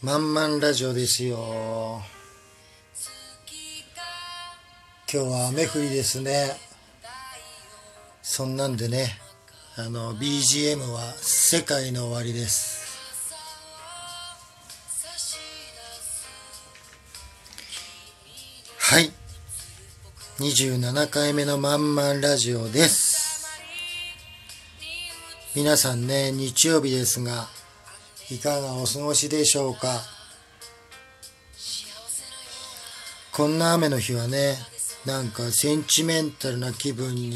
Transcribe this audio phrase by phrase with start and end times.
[0.00, 2.00] まんまんラジオですよ。
[5.12, 6.56] 今日は雨降りですね。
[8.22, 9.18] そんなんでね
[9.74, 12.78] あの BGM は「世界の終わり」です。
[18.78, 19.10] はい。
[20.38, 23.48] 27回目のまんまんラジオです。
[25.56, 27.57] 皆さんね日曜日ですが
[28.30, 30.02] いかがお過ごしでしょうか？
[33.32, 34.56] こんな雨の日はね
[35.06, 37.34] なんかセンチメンタルな気分に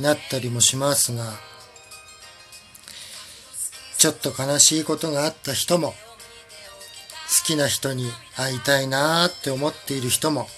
[0.00, 1.34] なったりもしますが
[3.98, 5.94] ちょっと悲しいことがあった人も好
[7.44, 10.48] きな人に会いたいなーって思っている人も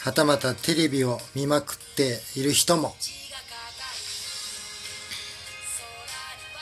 [0.00, 2.94] はたまたテレビを見まくっている人も。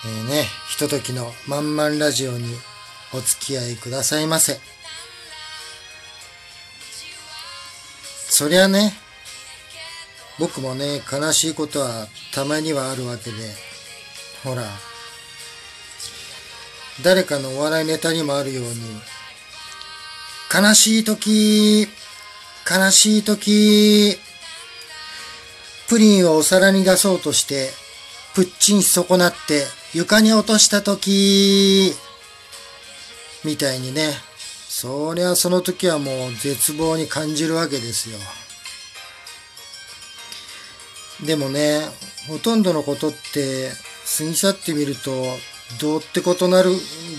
[0.04, 2.46] えー、ね、ひとときのまんまんラジオに
[3.12, 4.58] お付き合いくださいませ。
[8.30, 8.94] そりゃね、
[10.38, 13.36] 僕もね、悲しいことはたまにはあるわけで、
[14.44, 14.62] ほら、
[17.02, 18.72] 誰かのお笑いネタにもあるように、
[20.52, 21.86] 悲しい時、
[22.66, 24.18] 悲しい時、
[25.90, 27.68] プリンをお皿に出そうとして、
[28.34, 31.94] プッチン損なって床に落とした時、
[33.44, 34.14] みたいにね、
[34.68, 38.18] そりゃその時はもう絶望に感じるわけですよ。
[41.26, 41.82] でもね、
[42.26, 43.70] ほとんどのことって
[44.16, 45.12] 過ぎ去ってみると、
[45.78, 46.70] どうってことなる、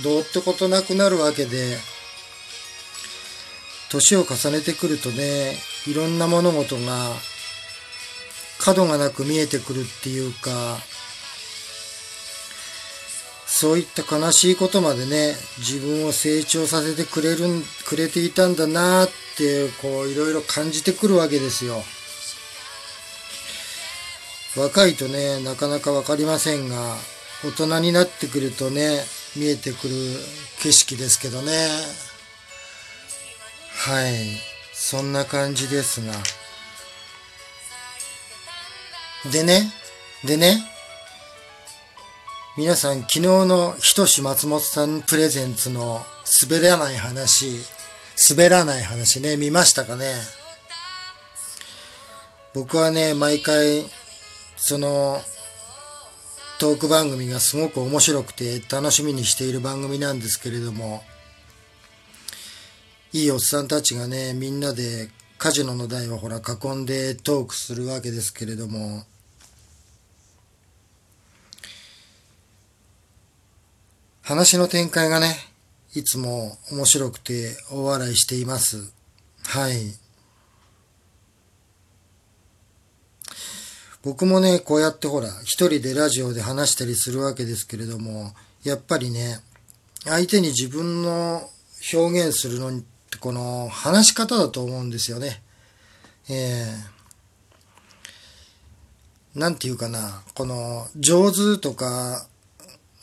[0.04, 1.78] どうってことなくなるわけで、
[3.90, 7.12] 年を重ねてくるとね、いろんな物事が
[8.58, 10.80] 角がなく見えてくるっていうか、
[13.64, 17.46] そういった悲しいことまでね、自分を成長させてくれる、
[17.86, 21.82] くれていたんだなって、こう、いろいろ感じてくるわけですよ。
[24.58, 26.98] 若いとね、なかなかわかりませんが、
[27.46, 29.00] 大人になってくるとね、
[29.38, 29.96] 見えてくる
[30.62, 31.70] 景色ですけどね。
[33.78, 34.42] はい。
[34.74, 36.12] そんな感じですが。
[39.32, 39.72] でね、
[40.26, 40.73] でね、
[42.56, 46.02] 皆さん昨日のひとし松本さんプレゼンツの
[46.48, 47.48] 滑らない話、
[48.30, 50.14] 滑らない話ね、見ましたかね？
[52.54, 53.86] 僕はね、毎回、
[54.56, 55.20] その、
[56.60, 61.02] トーク番組がすごく面白くて楽しみにしている番組なんですけれども、
[63.14, 65.10] いいおっさんたちがね、みんなで
[65.40, 69.06] カジノの台をほら囲んでトークするわけですけれども、
[74.24, 75.36] 話の展開がね、
[75.94, 78.94] いつも面白くて大笑いしています。
[79.44, 79.94] はい。
[84.02, 88.32] 僕もね、こうやってほら、一人でラジオで話したりするわけですけれども、
[88.64, 89.40] やっぱりね、
[90.06, 91.50] 相手に自分の
[91.94, 92.80] 表現するのっ
[93.12, 95.44] て、この話し方だと思うんですよね。
[96.30, 102.26] えー、なんていうかな、この上手とか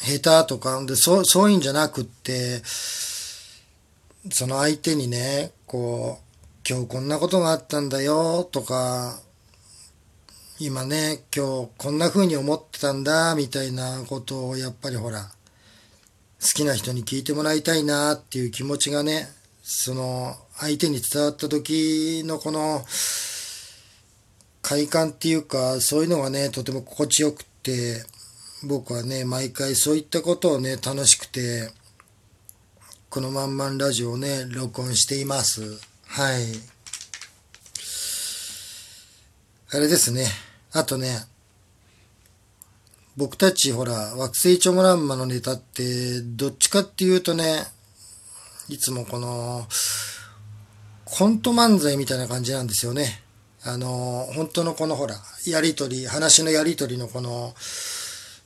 [0.03, 9.19] 下手とか、で、そう、そういうんじゃなくって、その相手にね、こう、今日こんなことがあったんだよ、とか、
[10.59, 15.31] 今ね、今日こんな風に思ってたんだ、みたいなことをやっぱりほら、
[16.41, 19.29] 好きな人に聞いてもらいたいなっていう気持ちがね、
[19.63, 22.85] その相手に伝わった時のこの
[24.63, 28.05] 快感っていうか、そういうのがね、とても心地よくって、
[28.63, 31.71] 僕はね、毎回そういったことをね、楽しくて、
[33.09, 35.63] このまんまんラジオをね、録音しています。
[36.07, 36.45] はい。
[39.73, 40.27] あれですね。
[40.73, 41.21] あとね、
[43.17, 47.65] 僕たちほら、惑星チョモランマのネタって、どっちかっていうとね、
[48.69, 49.67] いつもこの、
[51.07, 53.23] コント漫才みたいな感じなんですよね。
[53.63, 57.55] あの、本当のこのほら、やりとり、話のやりとりのこの、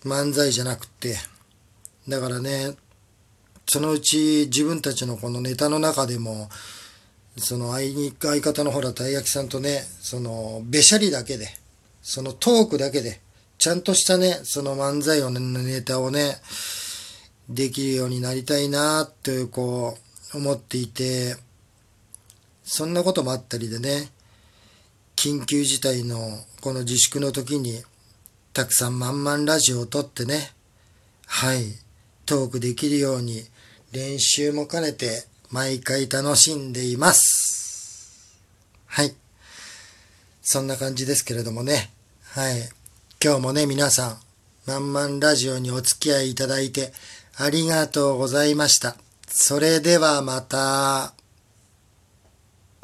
[0.05, 1.17] 漫才じゃなくて、
[2.09, 2.75] だからね、
[3.67, 6.49] そのうち自分たちのこのネタの中でも、
[7.37, 11.49] その相相方のほら、たい焼きさんとね、その、べしゃりだけで、
[12.03, 13.21] そのトークだけで、
[13.59, 16.37] ちゃんとしたね、その漫才をね、ネタをね、
[17.49, 19.99] できるようになりたいなってこ
[20.35, 21.37] う、思っていて、
[22.63, 24.11] そんなこともあったりでね、
[25.17, 26.19] 緊急事態の
[26.61, 27.83] この自粛の時に、
[28.55, 30.53] たくさんまんまんラジオを撮ってね、
[31.27, 31.75] はい、
[32.25, 33.43] トークできるように
[33.93, 38.39] 練習も兼ねて毎回楽しんでいます。
[38.87, 39.13] はい。
[40.41, 41.91] そんな感じですけれどもね。
[42.23, 42.55] はい。
[43.23, 44.19] 今日もね、皆さん、
[44.67, 46.93] まんまんラジオにお付き合いいただいて
[47.37, 48.95] ありがとうございました。
[49.27, 51.14] それではまた。